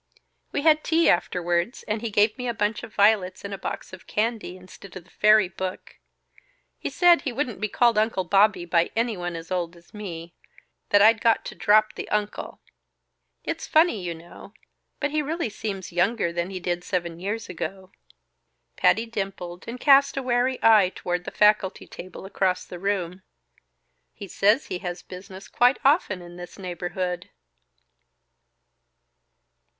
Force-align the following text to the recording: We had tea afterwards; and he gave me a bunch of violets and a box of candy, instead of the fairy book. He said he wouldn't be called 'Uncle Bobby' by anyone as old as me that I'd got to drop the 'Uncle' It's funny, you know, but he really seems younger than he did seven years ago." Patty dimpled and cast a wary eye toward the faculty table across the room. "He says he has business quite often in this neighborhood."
We 0.51 0.63
had 0.63 0.83
tea 0.83 1.11
afterwards; 1.11 1.83
and 1.87 2.01
he 2.01 2.09
gave 2.09 2.35
me 2.35 2.47
a 2.47 2.55
bunch 2.55 2.81
of 2.81 2.91
violets 2.95 3.45
and 3.45 3.53
a 3.53 3.57
box 3.59 3.93
of 3.93 4.07
candy, 4.07 4.57
instead 4.57 4.95
of 4.95 5.03
the 5.03 5.11
fairy 5.11 5.47
book. 5.47 5.97
He 6.79 6.89
said 6.89 7.21
he 7.21 7.31
wouldn't 7.31 7.61
be 7.61 7.67
called 7.69 7.99
'Uncle 7.99 8.23
Bobby' 8.23 8.65
by 8.65 8.89
anyone 8.95 9.35
as 9.35 9.51
old 9.51 9.75
as 9.75 9.93
me 9.93 10.33
that 10.89 11.03
I'd 11.03 11.21
got 11.21 11.45
to 11.45 11.53
drop 11.53 11.93
the 11.93 12.09
'Uncle' 12.09 12.59
It's 13.43 13.67
funny, 13.67 14.01
you 14.01 14.15
know, 14.15 14.53
but 14.99 15.11
he 15.11 15.21
really 15.21 15.49
seems 15.49 15.91
younger 15.91 16.33
than 16.33 16.49
he 16.49 16.59
did 16.59 16.83
seven 16.83 17.19
years 17.19 17.47
ago." 17.47 17.91
Patty 18.77 19.05
dimpled 19.05 19.65
and 19.67 19.79
cast 19.79 20.17
a 20.17 20.23
wary 20.23 20.57
eye 20.63 20.89
toward 20.95 21.25
the 21.25 21.29
faculty 21.29 21.85
table 21.85 22.25
across 22.25 22.65
the 22.65 22.79
room. 22.79 23.21
"He 24.15 24.27
says 24.27 24.65
he 24.65 24.79
has 24.79 25.03
business 25.03 25.47
quite 25.47 25.77
often 25.85 26.23
in 26.23 26.37
this 26.37 26.57
neighborhood." 26.57 27.29